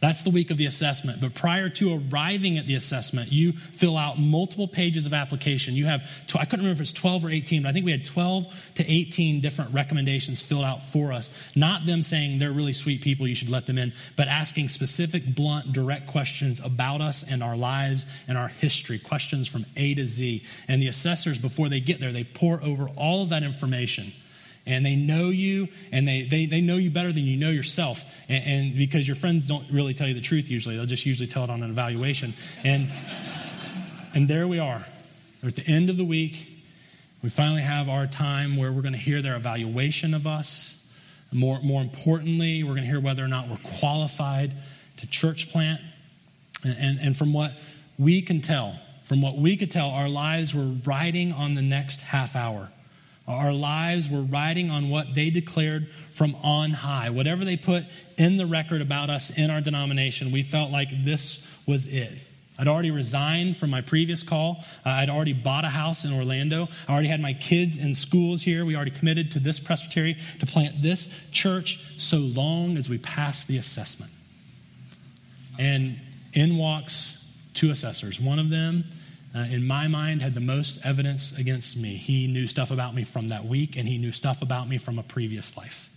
[0.00, 1.20] That's the week of the assessment.
[1.20, 5.74] But prior to arriving at the assessment, you fill out multiple pages of application.
[5.74, 6.02] You have,
[6.36, 8.90] I couldn't remember if it's 12 or 18, but I think we had 12 to
[8.90, 11.32] 18 different recommendations filled out for us.
[11.56, 15.34] Not them saying they're really sweet people, you should let them in, but asking specific,
[15.34, 20.06] blunt, direct questions about us and our lives and our history, questions from A to
[20.06, 20.44] Z.
[20.68, 24.12] And the assessors, before they get there, they pore over all of that information
[24.68, 28.04] and they know you and they, they, they know you better than you know yourself.
[28.28, 30.76] And, and, because your friends don't really tell you the truth usually.
[30.76, 32.34] They'll just usually tell it on an evaluation.
[32.64, 32.90] And
[34.14, 34.84] and there we are.
[35.42, 36.46] We're at the end of the week.
[37.22, 40.76] We finally have our time where we're going to hear their evaluation of us.
[41.32, 44.54] More, more importantly we're going to hear whether or not we're qualified
[44.98, 45.80] to church plant.
[46.62, 47.52] And, and, and from what
[47.98, 48.78] we can tell
[49.08, 52.70] from what we could tell our lives were riding on the next half hour
[53.28, 57.10] our lives were riding on what they declared from on high.
[57.10, 57.84] Whatever they put
[58.16, 62.18] in the record about us in our denomination, we felt like this was it.
[62.58, 64.64] I'd already resigned from my previous call.
[64.84, 66.68] Uh, I'd already bought a house in Orlando.
[66.88, 68.64] I already had my kids in schools here.
[68.64, 73.44] We already committed to this presbytery to plant this church so long as we pass
[73.44, 74.10] the assessment.
[75.58, 76.00] And
[76.32, 78.20] in walks two assessors.
[78.20, 78.84] One of them
[79.34, 81.96] uh, in my mind, had the most evidence against me.
[81.96, 84.98] He knew stuff about me from that week, and he knew stuff about me from
[84.98, 85.90] a previous life.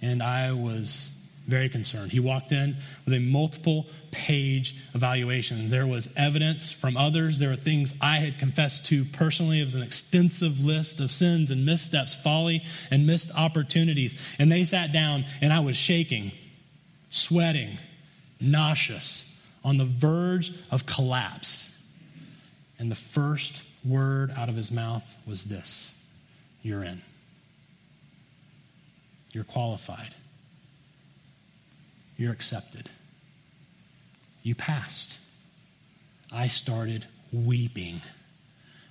[0.00, 1.12] And I was
[1.46, 2.12] very concerned.
[2.12, 5.70] He walked in with a multiple page evaluation.
[5.70, 7.38] There was evidence from others.
[7.38, 9.60] There were things I had confessed to personally.
[9.60, 14.14] It was an extensive list of sins and missteps, folly, and missed opportunities.
[14.38, 16.32] And they sat down, and I was shaking,
[17.10, 17.78] sweating,
[18.40, 19.26] nauseous,
[19.64, 21.71] on the verge of collapse.
[22.82, 25.94] And the first word out of his mouth was this
[26.62, 27.00] You're in.
[29.30, 30.16] You're qualified.
[32.16, 32.90] You're accepted.
[34.42, 35.20] You passed.
[36.32, 38.00] I started weeping.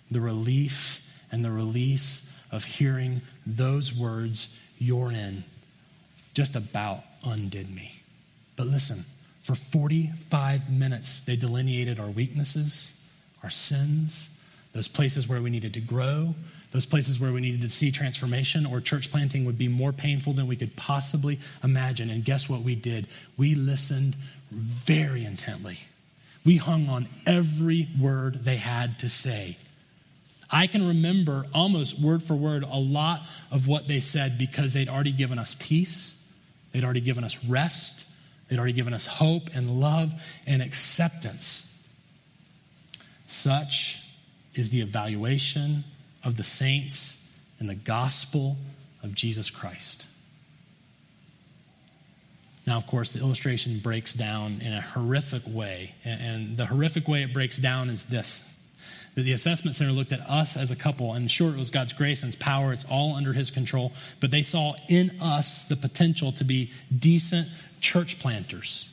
[0.10, 5.44] The relief and the release of hearing those words, you're in,
[6.34, 7.92] just about undid me.
[8.56, 9.04] But listen,
[9.44, 12.94] for 45 minutes, they delineated our weaknesses
[13.44, 14.30] our sins,
[14.74, 16.34] those places where we needed to grow,
[16.72, 20.34] those places where we needed to see transformation, or church planting would be more painful
[20.34, 22.10] than we could possibly imagine.
[22.10, 23.08] And guess what we did?
[23.38, 24.16] We listened
[24.52, 25.80] very intently.
[26.46, 29.58] We hung on every word they had to say.
[30.50, 34.90] I can remember almost word for word a lot of what they said because they'd
[34.90, 36.16] already given us peace,
[36.72, 38.06] they'd already given us rest,
[38.50, 40.12] they'd already given us hope and love
[40.46, 41.71] and acceptance.
[43.32, 43.98] Such
[44.56, 45.86] is the evaluation
[46.22, 47.18] of the saints
[47.62, 48.58] in the gospel
[49.02, 50.06] of Jesus Christ.
[52.68, 55.96] Now, of course, the illustration breaks down in a horrific way.
[56.04, 58.44] And the horrific way it breaks down is this
[59.16, 61.92] that the assessment center looked at us as a couple, and sure, it was God's
[61.92, 63.92] grace and His power, it's all under His control,
[64.22, 67.50] but they saw in us the potential to be decent
[67.82, 68.88] church planters.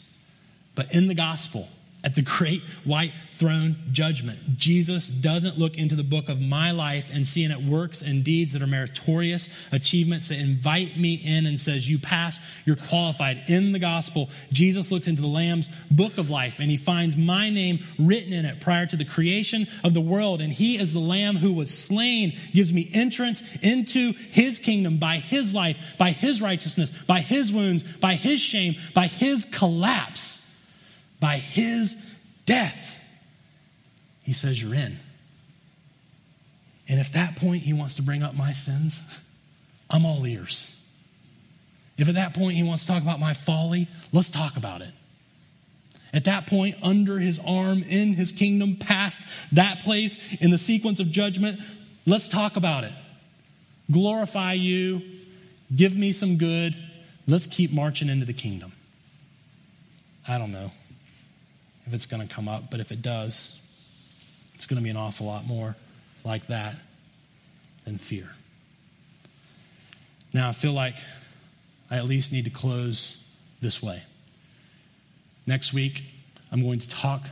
[0.74, 1.68] But in the gospel,
[2.05, 4.57] at the great white throne judgment.
[4.57, 8.22] Jesus doesn't look into the book of my life and see in it works and
[8.22, 13.42] deeds that are meritorious, achievements that invite me in and says, You pass, you're qualified.
[13.49, 17.51] In the gospel, Jesus looks into the Lamb's book of life and he finds my
[17.51, 20.40] name written in it prior to the creation of the world.
[20.40, 25.16] And he, as the Lamb who was slain, gives me entrance into his kingdom by
[25.16, 30.42] his life, by his righteousness, by his wounds, by his shame, by his collapse
[31.20, 31.96] by his
[32.46, 32.98] death,
[34.22, 34.98] he says, You're in.
[36.88, 39.02] And if that point he wants to bring up my sins,
[39.90, 40.74] I'm all ears.
[41.98, 44.90] If at that point he wants to talk about my folly, let's talk about it.
[46.12, 51.00] At that point, under his arm, in his kingdom, past that place, in the sequence
[51.00, 51.60] of judgment,
[52.06, 52.92] let's talk about it.
[53.90, 55.02] Glorify you,
[55.74, 56.74] give me some good,
[57.26, 58.72] let's keep marching into the kingdom.
[60.26, 60.70] I don't know
[61.89, 63.59] if it's going to come up, but if it does,
[64.55, 65.74] it's going to be an awful lot more
[66.22, 66.74] like that
[67.86, 68.28] than fear.
[70.34, 70.97] Now, I feel like
[71.91, 73.24] I at least need to close
[73.62, 74.03] this way.
[75.47, 76.05] Next week,
[76.53, 77.22] I'm going to talk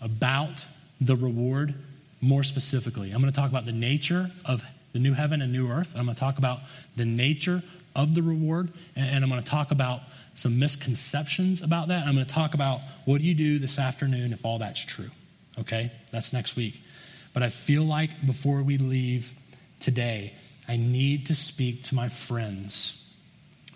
[0.00, 0.66] about
[0.98, 1.74] the reward
[2.22, 3.10] more specifically.
[3.10, 5.92] I'm going to talk about the nature of the new heaven and new earth.
[5.94, 6.60] I'm going to talk about
[6.96, 7.62] the nature
[7.94, 10.00] of the reward, and I'm going to talk about
[10.40, 12.06] some misconceptions about that.
[12.06, 15.10] I'm going to talk about what do you do this afternoon if all that's true.
[15.58, 15.92] Okay?
[16.10, 16.82] That's next week.
[17.32, 19.32] But I feel like before we leave
[19.78, 20.32] today,
[20.66, 23.04] I need to speak to my friends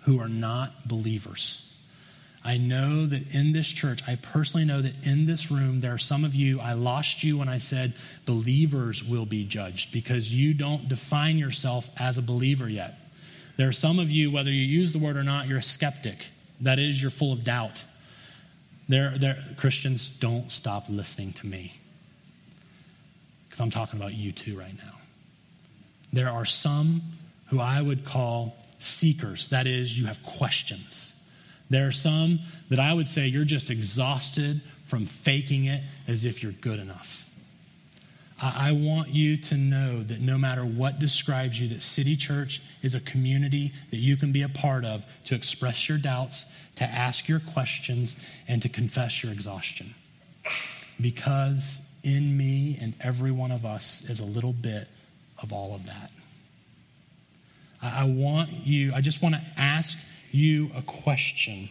[0.01, 1.61] who are not believers.
[2.43, 5.99] I know that in this church, I personally know that in this room, there are
[5.99, 7.95] some of you, I lost you when I said
[8.25, 12.99] believers will be judged because you don't define yourself as a believer yet.
[13.57, 16.27] There are some of you, whether you use the word or not, you're a skeptic.
[16.61, 17.83] That is, you're full of doubt.
[18.87, 21.73] There, there, Christians, don't stop listening to me
[23.45, 24.93] because I'm talking about you too right now.
[26.13, 27.01] There are some
[27.47, 29.47] who I would call seekers.
[29.49, 31.13] That is, you have questions.
[31.69, 32.39] There are some
[32.69, 37.24] that I would say you're just exhausted from faking it as if you're good enough.
[38.41, 42.93] I want you to know that no matter what describes you, that City Church is
[42.93, 47.29] a community that you can be a part of to express your doubts, to ask
[47.29, 48.15] your questions,
[48.49, 49.95] and to confess your exhaustion.
[50.99, 54.89] Because in me and every one of us is a little bit
[55.41, 56.11] of all of that.
[57.81, 59.97] I want you, I just want to ask
[60.31, 61.69] you a question.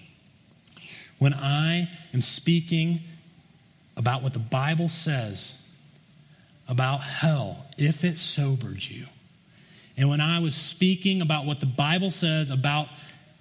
[1.19, 3.01] When I am speaking
[3.97, 5.57] about what the Bible says
[6.69, 9.07] about hell, if it sobered you,
[9.97, 12.89] and when I was speaking about what the Bible says about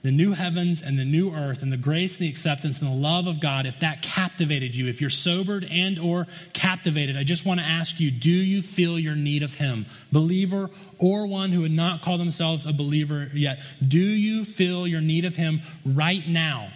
[0.04, 2.96] the new heavens and the new earth and the grace and the acceptance and the
[2.96, 7.46] love of God, if that captivated you, if you're sobered and or captivated, I just
[7.46, 9.86] want to ask you, do you feel your need of him?
[10.12, 10.70] Believer
[11.00, 15.24] or one who would not call themselves a believer yet, do you feel your need
[15.24, 16.70] of him right now?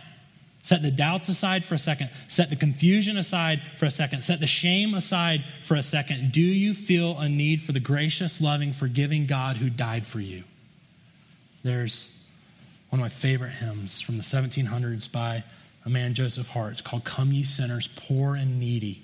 [0.67, 2.09] Set the doubts aside for a second.
[2.27, 4.21] Set the confusion aside for a second.
[4.21, 6.33] Set the shame aside for a second.
[6.33, 10.43] Do you feel a need for the gracious, loving, forgiving God who died for you?
[11.63, 12.21] There's
[12.89, 15.45] one of my favorite hymns from the 1700s by
[15.85, 16.73] a man, Joseph Hart.
[16.73, 19.01] It's called Come Ye Sinners, Poor and Needy.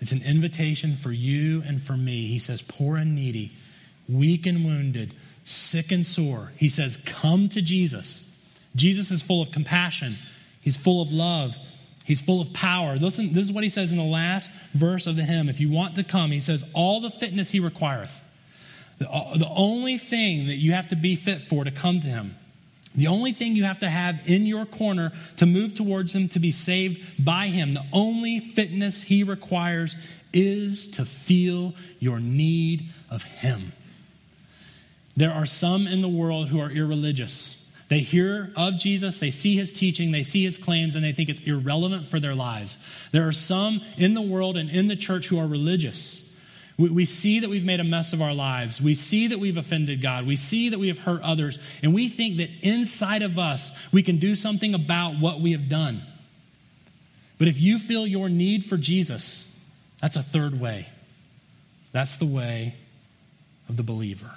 [0.00, 2.26] It's an invitation for you and for me.
[2.26, 3.52] He says, Poor and needy,
[4.08, 5.14] weak and wounded,
[5.44, 6.50] sick and sore.
[6.56, 8.28] He says, Come to Jesus.
[8.74, 10.16] Jesus is full of compassion,
[10.60, 11.56] He's full of love.
[12.04, 12.96] He's full of power.
[12.96, 15.48] Listen, this is what he says in the last verse of the hymn.
[15.48, 18.22] If you want to come, he says, All the fitness he requireth.
[18.98, 22.08] The, uh, the only thing that you have to be fit for to come to
[22.08, 22.34] him
[22.94, 26.40] the only thing you have to have in your corner to move towards Him, to
[26.40, 29.96] be saved by Him, the only fitness He requires
[30.32, 33.72] is to feel your need of Him.
[35.16, 37.56] There are some in the world who are irreligious.
[37.90, 41.28] They hear of Jesus, they see his teaching, they see his claims, and they think
[41.28, 42.78] it's irrelevant for their lives.
[43.10, 46.24] There are some in the world and in the church who are religious.
[46.78, 48.80] We, see that we've made a mess of our lives.
[48.80, 50.24] We see that we've offended God.
[50.24, 51.58] We see that we have hurt others.
[51.82, 55.68] And we think that inside of us, we can do something about what we have
[55.68, 56.00] done.
[57.38, 59.54] But if you feel your need for Jesus,
[60.00, 60.88] that's a third way.
[61.92, 62.76] That's the way
[63.68, 64.30] of the believer.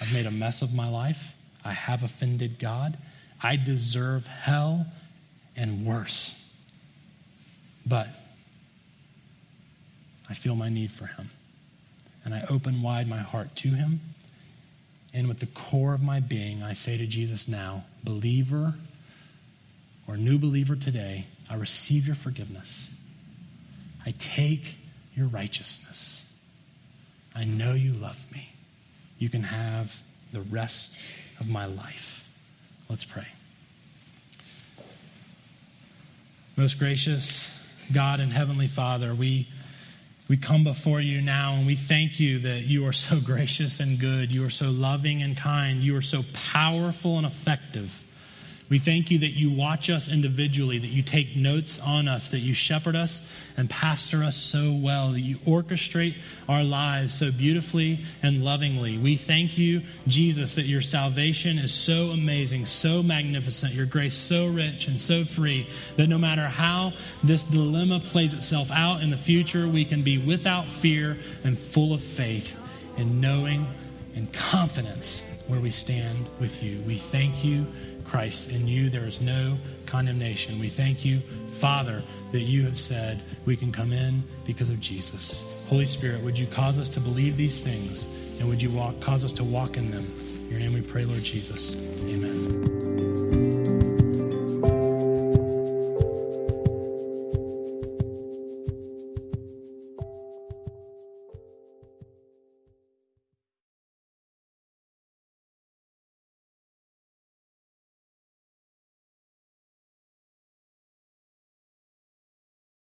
[0.00, 1.34] I've made a mess of my life.
[1.68, 2.98] I have offended God.
[3.42, 4.86] I deserve hell
[5.56, 6.42] and worse.
[7.86, 8.08] But
[10.28, 11.30] I feel my need for Him
[12.28, 14.00] and I open wide my heart to him.
[15.14, 18.74] And with the core of my being, I say to Jesus now, believer
[20.06, 22.90] or new believer today, I receive your forgiveness.
[24.04, 24.76] I take
[25.16, 26.26] your righteousness.
[27.34, 28.50] I know you love me.
[29.18, 30.98] You can have the rest
[31.40, 32.24] of my life.
[32.88, 33.26] Let's pray.
[36.56, 37.50] Most gracious
[37.92, 39.48] God and Heavenly Father, we
[40.28, 43.98] we come before you now and we thank you that you are so gracious and
[43.98, 44.34] good.
[44.34, 45.82] You are so loving and kind.
[45.82, 48.04] You are so powerful and effective.
[48.68, 52.40] We thank you that you watch us individually, that you take notes on us, that
[52.40, 53.22] you shepherd us
[53.56, 56.16] and pastor us so well, that you orchestrate
[56.50, 58.98] our lives so beautifully and lovingly.
[58.98, 64.46] We thank you, Jesus, that your salvation is so amazing, so magnificent, your grace so
[64.46, 65.66] rich and so free,
[65.96, 66.92] that no matter how
[67.24, 71.94] this dilemma plays itself out in the future, we can be without fear and full
[71.94, 72.54] of faith
[72.98, 73.66] in knowing
[74.14, 76.78] and confidence where we stand with you.
[76.80, 77.66] We thank you
[78.08, 78.50] Christ.
[78.50, 79.56] In you, there is no
[79.86, 80.58] condemnation.
[80.58, 81.20] We thank you,
[81.58, 82.02] Father,
[82.32, 85.44] that you have said we can come in because of Jesus.
[85.68, 88.06] Holy Spirit, would you cause us to believe these things
[88.38, 90.06] and would you walk, cause us to walk in them?
[90.44, 91.76] In your name we pray, Lord Jesus.
[92.02, 92.87] Amen.